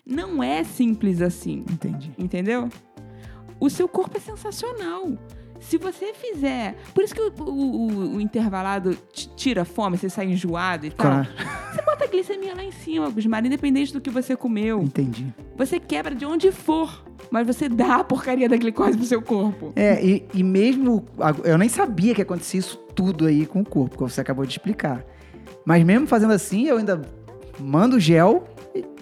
Não 0.05 0.43
é 0.43 0.63
simples 0.63 1.21
assim, 1.21 1.63
Entendi. 1.71 2.11
entendeu? 2.17 2.69
O 3.59 3.69
seu 3.69 3.87
corpo 3.87 4.17
é 4.17 4.19
sensacional. 4.19 5.11
Se 5.61 5.77
você 5.77 6.13
fizer. 6.13 6.75
Por 6.93 7.05
isso 7.05 7.15
que 7.15 7.21
o, 7.21 7.31
o- 7.41 8.15
o- 8.15 8.19
intervalado 8.21 8.97
te 9.13 9.29
tira 9.33 9.63
fome, 9.63 9.97
você 9.97 10.09
sai 10.09 10.25
enjoado 10.25 10.85
e 10.85 10.89
tal. 10.91 11.23
Claro. 11.23 11.29
Você 11.73 11.81
bota 11.83 12.03
a 12.03 12.07
glicemia 12.07 12.53
lá 12.53 12.61
em 12.65 12.71
cima, 12.71 13.09
Gusmar, 13.09 13.45
independente 13.45 13.93
do 13.93 14.01
que 14.01 14.09
você 14.09 14.35
comeu. 14.35 14.81
Entendi. 14.81 15.33
Você 15.55 15.79
quebra 15.79 16.13
de 16.13 16.25
onde 16.25 16.51
for, 16.51 17.05
mas 17.31 17.47
você 17.47 17.69
dá 17.69 17.95
a 17.97 18.03
porcaria 18.03 18.49
da 18.49 18.57
glicose 18.57 18.97
pro 18.97 19.05
seu 19.05 19.21
corpo. 19.21 19.71
É, 19.77 20.05
e, 20.05 20.27
e 20.33 20.43
mesmo. 20.43 21.05
Eu 21.45 21.57
nem 21.57 21.69
sabia 21.69 22.13
que 22.13 22.21
acontecia 22.21 22.59
isso 22.59 22.75
tudo 22.93 23.25
aí 23.25 23.45
com 23.45 23.61
o 23.61 23.65
corpo, 23.65 23.95
como 23.97 24.09
você 24.09 24.19
acabou 24.19 24.45
de 24.45 24.51
explicar. 24.51 25.01
Mas 25.65 25.81
mesmo 25.85 26.05
fazendo 26.07 26.33
assim, 26.33 26.65
eu 26.65 26.75
ainda 26.77 27.01
mando 27.57 27.97
gel 28.01 28.43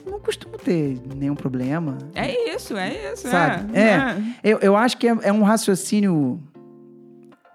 não 0.05 0.19
costumo 0.19 0.57
ter 0.57 0.99
nenhum 1.15 1.35
problema. 1.35 1.97
É 2.15 2.53
isso, 2.55 2.75
é 2.77 3.11
isso. 3.13 3.27
Sabe? 3.27 3.77
É. 3.77 3.81
É. 3.81 4.17
Eu, 4.43 4.59
eu 4.59 4.75
acho 4.77 4.97
que 4.97 5.07
é, 5.07 5.17
é 5.23 5.31
um 5.33 5.43
raciocínio 5.43 6.39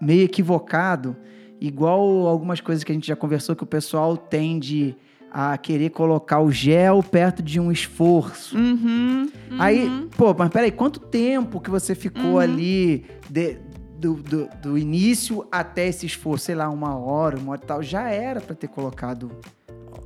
meio 0.00 0.23
equivocado, 0.25 1.17
igual 1.61 2.26
algumas 2.26 2.61
coisas 2.61 2.85
que 2.85 2.93
a 2.93 2.95
gente 2.95 3.07
já 3.07 3.17
conversou, 3.17 3.57
que 3.57 3.62
o 3.65 3.67
pessoal 3.67 4.17
tende 4.17 4.95
a 5.33 5.57
querer 5.59 5.91
colocar 5.91 6.41
o 6.41 6.50
gel 6.50 7.03
perto 7.03 7.43
de 7.43 7.61
um 7.61 7.71
esforço. 7.71 8.57
Uhum, 8.57 9.29
Aí, 9.59 9.87
uhum. 9.87 10.09
pô, 10.17 10.35
mas 10.37 10.49
peraí, 10.50 10.71
quanto 10.71 10.99
tempo 11.00 11.61
que 11.61 11.69
você 11.71 11.95
ficou 11.95 12.33
Uhum. 12.35 12.38
ali 12.38 13.05
de- 13.29 13.59
do, 13.99 14.15
do, 14.15 14.49
do 14.62 14.79
início 14.79 15.47
até 15.50 15.88
esse 15.88 16.07
esforço? 16.07 16.45
Sei 16.47 16.55
lá, 16.55 16.69
uma 16.71 16.97
hora, 16.97 17.38
uma 17.38 17.53
hora 17.53 17.61
e 17.62 17.67
tal. 17.67 17.83
Já 17.83 18.09
era 18.11 18.41
pra 18.41 18.55
ter 18.55 18.69
colocado 18.69 19.31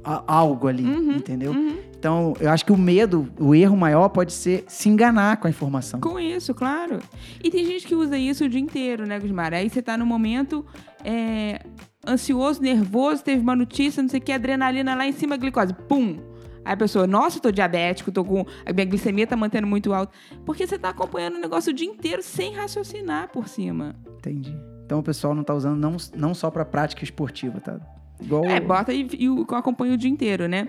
algo 0.04 0.66
ali, 0.69 0.85
Uhum, 0.85 1.12
entendeu? 1.16 1.52
uhum. 1.52 1.76
Então, 1.99 2.33
eu 2.40 2.49
acho 2.50 2.64
que 2.64 2.73
o 2.73 2.78
medo, 2.78 3.28
o 3.38 3.54
erro 3.54 3.76
maior 3.76 4.09
pode 4.09 4.33
ser 4.33 4.64
se 4.66 4.88
enganar 4.88 5.37
com 5.37 5.47
a 5.47 5.50
informação. 5.50 6.00
Com 6.00 6.19
isso, 6.19 6.54
claro. 6.54 6.99
E 7.45 7.50
tem 7.50 7.62
gente 7.66 7.87
que 7.87 7.95
usa 7.95 8.16
isso 8.16 8.45
o 8.45 8.49
dia 8.49 8.61
inteiro, 8.61 9.07
né, 9.07 9.19
Gusmar? 9.21 9.52
Aí 9.52 9.69
você 9.69 9.83
tá 9.83 9.99
num 9.99 10.07
momento 10.07 10.64
é, 11.04 11.61
ansioso, 12.09 12.62
nervoso, 12.62 13.23
teve 13.23 13.42
uma 13.42 13.54
notícia, 13.54 14.02
não 14.02 14.09
sei 14.09 14.19
o 14.19 14.23
que, 14.23 14.33
adrenalina 14.33 14.95
lá 14.95 15.07
em 15.07 15.12
cima, 15.12 15.37
glicose. 15.37 15.75
Pum! 15.75 16.16
Aí 16.64 16.73
a 16.73 16.76
pessoa, 16.76 17.07
nossa, 17.07 17.37
eu 17.37 17.42
tô 17.42 17.50
diabético, 17.50 18.11
tô 18.11 18.25
com. 18.25 18.47
A 18.64 18.73
minha 18.73 18.87
glicemia 18.87 19.26
tá 19.26 19.37
mantendo 19.37 19.66
muito 19.66 19.92
alto. 19.92 20.12
Porque 20.47 20.66
você 20.66 20.78
tá 20.78 20.88
acompanhando 20.90 21.37
o 21.37 21.40
negócio 21.40 21.71
o 21.71 21.75
dia 21.75 21.87
inteiro 21.87 22.23
sem 22.23 22.54
raciocinar 22.54 23.28
por 23.28 23.47
cima. 23.49 23.95
Entendi. 24.19 24.57
Então, 24.87 24.99
o 24.99 25.02
pessoal 25.02 25.35
não 25.35 25.42
tá 25.45 25.54
usando 25.54 25.78
não, 25.78 25.97
não 26.16 26.35
só 26.35 26.50
pra 26.50 26.64
prática 26.64 27.04
esportiva, 27.04 27.61
tá? 27.61 27.78
Igual... 28.23 28.45
É, 28.45 28.61
bota 28.61 28.93
e, 28.93 29.07
e 29.12 29.29
acompanha 29.55 29.95
o 29.95 29.97
dia 29.97 30.11
inteiro, 30.11 30.47
né? 30.49 30.69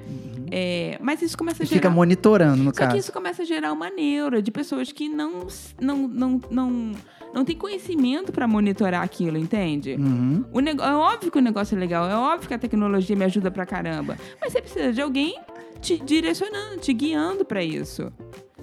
É, 0.51 0.97
mas 1.01 1.21
isso 1.21 1.37
começa 1.37 1.63
a 1.63 1.65
E 1.65 1.67
fica 1.67 1.83
gerar. 1.83 1.93
monitorando, 1.95 2.57
no 2.57 2.73
Só 2.75 2.81
que 2.81 2.87
caso. 2.87 2.97
isso 2.97 3.11
começa 3.13 3.41
a 3.41 3.45
gerar 3.45 3.71
uma 3.71 3.89
neura 3.89 4.41
de 4.41 4.51
pessoas 4.51 4.91
que 4.91 5.07
não, 5.07 5.47
não, 5.79 5.97
não, 6.07 6.41
não, 6.49 6.91
não 7.33 7.45
têm 7.45 7.55
conhecimento 7.55 8.31
para 8.31 8.47
monitorar 8.47 9.01
aquilo, 9.01 9.37
entende? 9.37 9.95
Uhum. 9.97 10.43
O 10.51 10.59
nego... 10.59 10.81
É 10.81 10.93
óbvio 10.93 11.31
que 11.31 11.37
o 11.37 11.41
negócio 11.41 11.75
é 11.75 11.79
legal, 11.79 12.09
é 12.09 12.15
óbvio 12.15 12.47
que 12.49 12.53
a 12.53 12.59
tecnologia 12.59 13.15
me 13.15 13.23
ajuda 13.23 13.49
pra 13.49 13.65
caramba. 13.65 14.17
Mas 14.41 14.51
você 14.51 14.61
precisa 14.61 14.91
de 14.91 15.01
alguém 15.01 15.39
te 15.79 15.97
direcionando, 15.97 16.77
te 16.77 16.93
guiando 16.93 17.45
pra 17.45 17.63
isso. 17.63 18.11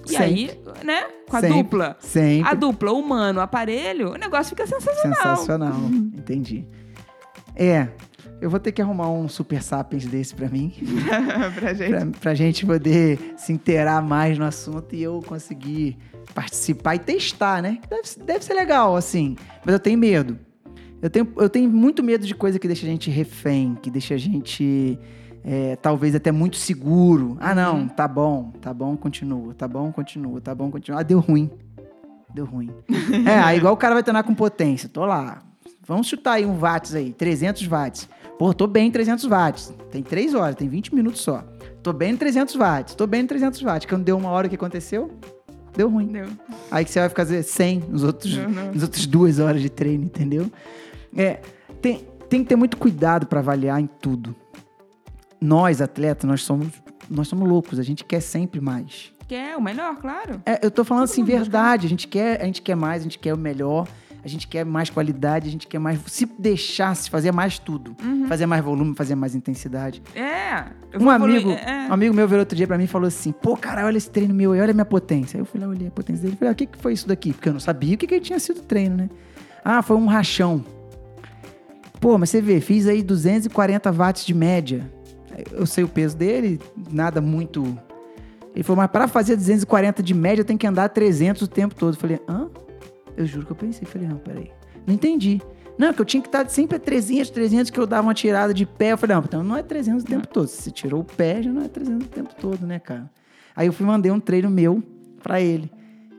E 0.05 0.11
Sempre. 0.11 0.23
aí, 0.23 0.59
né? 0.85 1.07
Com 1.27 1.37
a 1.37 1.41
Sempre. 1.41 1.57
dupla. 1.57 1.97
Sempre. 1.99 2.49
A 2.49 2.53
dupla 2.53 2.91
humano-aparelho, 2.93 4.11
o 4.13 4.15
negócio 4.15 4.49
fica 4.55 4.65
sensacional. 4.65 5.35
Sensacional. 5.35 5.75
Entendi. 6.15 6.65
É, 7.55 7.89
eu 8.41 8.49
vou 8.49 8.59
ter 8.59 8.71
que 8.71 8.81
arrumar 8.81 9.09
um 9.09 9.27
Super 9.27 9.61
Sapiens 9.61 10.05
desse 10.05 10.33
pra 10.35 10.47
mim. 10.49 10.73
pra 11.59 11.73
gente. 11.73 11.89
pra, 11.89 12.05
pra 12.19 12.33
gente 12.35 12.65
poder 12.65 13.33
se 13.37 13.51
inteirar 13.53 14.01
mais 14.01 14.37
no 14.37 14.45
assunto 14.45 14.95
e 14.95 15.01
eu 15.03 15.19
conseguir 15.25 15.97
participar 16.33 16.95
e 16.95 16.99
testar, 16.99 17.61
né? 17.61 17.79
Deve, 17.89 18.03
deve 18.25 18.45
ser 18.45 18.53
legal, 18.53 18.95
assim. 18.95 19.35
Mas 19.65 19.73
eu 19.73 19.79
tenho 19.79 19.97
medo. 19.97 20.37
Eu 21.01 21.09
tenho, 21.09 21.27
eu 21.37 21.49
tenho 21.49 21.69
muito 21.69 22.03
medo 22.03 22.25
de 22.27 22.35
coisa 22.35 22.59
que 22.59 22.67
deixa 22.67 22.85
a 22.85 22.89
gente 22.89 23.09
refém, 23.09 23.77
que 23.81 23.89
deixa 23.89 24.15
a 24.15 24.17
gente 24.17 24.99
é, 25.43 25.75
talvez 25.77 26.13
até 26.13 26.31
muito 26.31 26.57
seguro. 26.57 27.37
Ah, 27.39 27.55
não, 27.55 27.79
Uhum. 27.79 27.87
tá 27.87 28.07
bom, 28.07 28.51
tá 28.61 28.73
bom, 28.73 28.97
continua, 28.97 29.53
tá 29.53 29.67
bom, 29.67 29.91
continua, 29.91 30.41
tá 30.41 30.53
bom, 30.53 30.69
continua. 30.69 30.99
Ah, 30.99 31.03
deu 31.03 31.19
ruim. 31.19 31.49
Deu 32.33 32.45
ruim. 32.45 32.69
é, 33.25 33.39
aí 33.39 33.57
igual 33.57 33.73
o 33.73 33.77
cara 33.77 33.93
vai 33.95 34.03
treinar 34.03 34.23
com 34.23 34.35
potência. 34.35 34.89
Tô 34.89 35.05
lá. 35.05 35.41
Vamos 35.89 36.07
chutar 36.07 36.33
aí 36.33 36.45
um 36.45 36.55
watts 36.55 36.93
aí, 36.93 37.11
300 37.11 37.65
watts. 37.65 38.07
Pô, 38.37 38.53
tô 38.53 38.67
bem 38.67 38.87
em 38.89 38.91
300 38.91 39.25
watts. 39.25 39.73
Tem 39.91 40.03
3 40.03 40.35
horas, 40.35 40.55
tem 40.55 40.69
20 40.69 40.93
minutos 40.93 41.19
só. 41.21 41.43
Tô 41.81 41.91
bem 41.91 42.11
em 42.13 42.15
300 42.15 42.55
watts, 42.55 42.93
tô 42.93 43.07
bem 43.07 43.21
em 43.21 43.25
300 43.25 43.59
watts. 43.63 43.89
Quando 43.89 44.03
deu 44.03 44.15
uma 44.15 44.29
hora, 44.29 44.45
o 44.45 44.49
que 44.51 44.55
aconteceu? 44.55 45.11
Deu 45.75 45.89
ruim. 45.89 46.05
Deu. 46.05 46.27
Aí 46.69 46.85
que 46.85 46.91
você 46.91 46.99
vai 46.99 47.09
fazer 47.09 47.41
100 47.41 47.79
nos 47.89 48.03
outros, 48.03 48.37
Não, 48.37 48.49
não. 48.49 48.71
nas 48.71 48.83
outras 48.83 49.07
duas 49.07 49.39
horas 49.39 49.61
de 49.63 49.69
treino, 49.69 50.03
entendeu? 50.05 50.51
É, 51.17 51.39
tem, 51.81 52.05
tem 52.29 52.43
que 52.43 52.49
ter 52.49 52.55
muito 52.55 52.77
cuidado 52.77 53.25
para 53.25 53.39
avaliar 53.39 53.81
em 53.81 53.87
tudo. 53.87 54.35
Nós, 55.41 55.81
atletas, 55.81 56.29
nós 56.29 56.43
somos, 56.43 56.67
nós 57.09 57.27
somos 57.27 57.49
loucos, 57.49 57.79
a 57.79 57.83
gente 57.83 58.05
quer 58.05 58.19
sempre 58.19 58.61
mais. 58.61 59.11
Quer 59.27 59.57
o 59.57 59.61
melhor, 59.61 59.95
claro. 59.97 60.39
É, 60.45 60.63
eu 60.63 60.69
tô 60.69 60.83
falando 60.83 61.03
Todo 61.05 61.11
assim, 61.13 61.23
busca. 61.23 61.37
verdade. 61.39 61.87
A 61.87 61.89
gente, 61.89 62.07
quer, 62.07 62.41
a 62.41 62.45
gente 62.45 62.61
quer 62.61 62.75
mais, 62.75 63.01
a 63.01 63.03
gente 63.03 63.17
quer 63.17 63.33
o 63.33 63.37
melhor, 63.37 63.87
a 64.23 64.27
gente 64.27 64.47
quer 64.47 64.65
mais 64.65 64.89
qualidade, 64.89 65.47
a 65.47 65.51
gente 65.51 65.65
quer 65.67 65.79
mais. 65.79 65.99
Se 66.07 66.25
deixasse 66.37 67.09
fazer 67.09 67.31
mais 67.31 67.57
tudo, 67.57 67.95
fazer 68.27 68.45
mais 68.45 68.63
volume, 68.63 68.93
fazer 68.95 69.15
mais 69.15 69.33
intensidade. 69.33 70.01
É. 70.13 70.65
Um 70.99 71.09
amigo, 71.09 71.51
é. 71.51 71.87
um 71.89 71.93
amigo 71.93 72.13
meu 72.13 72.27
veio 72.27 72.41
outro 72.41 72.55
dia 72.55 72.67
pra 72.67 72.77
mim 72.77 72.83
e 72.83 72.87
falou 72.87 73.07
assim: 73.07 73.31
pô, 73.31 73.55
cara, 73.55 73.85
olha 73.85 73.97
esse 73.97 74.09
treino 74.09 74.33
meu 74.33 74.51
aí, 74.51 74.61
olha 74.61 74.71
a 74.71 74.73
minha 74.73 74.85
potência. 74.85 75.37
Aí 75.37 75.41
eu 75.41 75.45
fui 75.45 75.59
lá, 75.59 75.67
olhei 75.67 75.87
a 75.87 75.91
potência 75.91 76.23
dele 76.23 76.33
e 76.33 76.37
falei: 76.37 76.49
ah, 76.49 76.53
o 76.53 76.55
que, 76.55 76.65
que 76.65 76.77
foi 76.77 76.93
isso 76.93 77.07
daqui? 77.07 77.31
Porque 77.31 77.47
eu 77.47 77.53
não 77.53 77.59
sabia 77.59 77.95
o 77.95 77.97
que, 77.97 78.07
que 78.07 78.19
tinha 78.19 78.39
sido 78.39 78.61
treino, 78.61 78.97
né? 78.97 79.09
Ah, 79.63 79.81
foi 79.81 79.95
um 79.95 80.05
rachão. 80.05 80.63
Pô, 81.99 82.17
mas 82.17 82.29
você 82.29 82.41
vê, 82.41 82.61
fiz 82.61 82.87
aí 82.87 83.01
240 83.01 83.91
watts 83.91 84.25
de 84.25 84.33
média. 84.33 84.89
Eu 85.51 85.65
sei 85.65 85.83
o 85.83 85.87
peso 85.87 86.17
dele, 86.17 86.59
nada 86.91 87.21
muito. 87.21 87.77
Ele 88.53 88.63
falou, 88.63 88.81
mas 88.81 88.91
pra 88.91 89.07
fazer 89.07 89.35
240 89.35 90.01
de 90.03 90.13
média 90.13 90.43
tem 90.43 90.57
que 90.57 90.67
andar 90.67 90.89
300 90.89 91.43
o 91.43 91.47
tempo 91.47 91.75
todo. 91.75 91.93
Eu 91.93 91.99
falei, 91.99 92.19
hã? 92.27 92.49
Eu 93.19 93.25
juro 93.25 93.45
que 93.45 93.51
eu 93.51 93.55
pensei. 93.55 93.85
Falei, 93.87 94.07
não, 94.07 94.17
peraí. 94.17 94.51
Não 94.87 94.93
entendi. 94.93 95.41
Não, 95.77 95.93
que 95.93 96.01
eu 96.01 96.05
tinha 96.05 96.21
que 96.21 96.27
estar 96.27 96.47
sempre 96.49 96.75
a 96.77 96.79
300, 96.79 97.29
300, 97.29 97.69
que 97.69 97.79
eu 97.79 97.85
dava 97.87 98.07
uma 98.07 98.13
tirada 98.13 98.53
de 98.53 98.65
pé. 98.65 98.91
Eu 98.93 98.97
falei, 98.97 99.15
não, 99.15 99.23
então 99.23 99.43
não 99.43 99.55
é 99.55 99.63
300 99.63 100.03
o 100.03 100.05
tempo 100.07 100.27
todo. 100.27 100.47
Se 100.47 100.61
você 100.63 100.71
tirou 100.71 101.01
o 101.01 101.03
pé, 101.05 101.41
já 101.43 101.51
não 101.51 101.61
é 101.63 101.67
300 101.67 102.05
o 102.07 102.09
tempo 102.09 102.33
todo, 102.39 102.65
né, 102.65 102.79
cara? 102.79 103.09
Aí 103.55 103.67
eu 103.67 103.73
fui 103.73 103.85
mandei 103.85 104.11
um 104.11 104.19
treino 104.19 104.49
meu 104.49 104.81
pra 105.23 105.39
ele, 105.41 105.69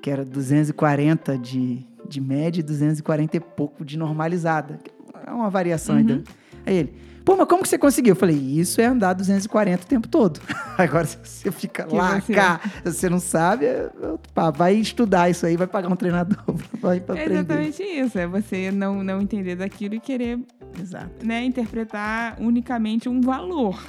que 0.03 0.11
era 0.11 0.25
240 0.25 1.37
de, 1.39 1.87
de 2.09 2.21
média 2.21 2.61
e 2.61 2.63
240 2.63 3.37
e 3.37 3.41
pouco 3.41 3.85
de 3.85 3.99
normalizada. 3.99 4.79
É 5.27 5.31
uma 5.31 5.51
variação 5.51 5.95
Uhum. 5.95 6.01
ainda. 6.01 6.23
Aí 6.71 6.77
ele, 6.77 6.95
pô, 7.25 7.37
mas 7.37 7.49
como 7.49 7.63
que 7.65 7.69
você 7.69 7.77
conseguiu? 7.77 8.13
Eu 8.13 8.17
falei, 8.17 8.37
isso 8.37 8.81
é 8.81 8.87
andar 8.87 9.13
240 9.13 9.83
o 9.83 9.87
tempo 9.87 10.07
todo. 10.07 10.41
Agora, 10.79 11.05
se 11.05 11.19
você 11.23 11.51
fica 11.51 11.83
Que 11.85 11.95
lá, 11.97 12.21
você- 12.21 12.33
cá, 12.33 12.61
se 12.85 12.93
você 12.93 13.09
não 13.11 13.19
sabe, 13.19 13.67
é 13.67 13.91
papo. 14.33 14.57
vai 14.59 14.75
estudar 14.75 15.29
isso 15.29 15.45
aí, 15.47 15.57
vai 15.57 15.67
pagar 15.67 15.89
um 15.93 15.97
treinador 15.97 16.39
vai 16.81 17.01
pra 17.01 17.17
É 17.19 17.23
aprender. 17.23 17.41
exatamente 17.41 17.83
isso. 17.83 18.17
É 18.19 18.27
você 18.27 18.71
não, 18.71 19.03
não 19.03 19.21
entender 19.21 19.57
daquilo 19.57 19.97
e 19.97 20.01
querer 20.01 20.39
Exato, 20.81 21.27
né, 21.27 21.43
interpretar 21.45 22.37
unicamente 22.41 23.09
um 23.09 23.21
valor. 23.21 23.83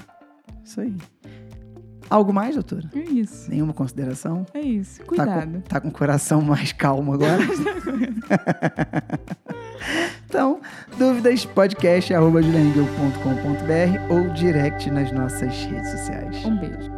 isso 0.65 0.81
aí. 0.81 0.95
Algo 2.09 2.33
mais, 2.33 2.55
doutora? 2.55 2.89
É 2.93 2.99
isso. 2.99 3.49
Nenhuma 3.49 3.73
consideração? 3.73 4.45
É 4.53 4.59
isso. 4.59 4.99
Tá 4.99 5.05
Cuidado. 5.05 5.51
com, 5.53 5.61
tá 5.61 5.79
com 5.79 5.87
o 5.87 5.91
coração 5.91 6.41
mais 6.41 6.73
calmo 6.73 7.13
agora? 7.13 7.37
então, 10.31 10.61
dúvidas, 10.97 11.45
podcast, 11.45 12.13
arroba 12.13 12.41
ou 14.09 14.29
direct 14.29 14.89
nas 14.89 15.11
nossas 15.11 15.53
redes 15.65 15.91
sociais. 15.91 16.45
Um 16.45 16.57
beijo. 16.57 16.89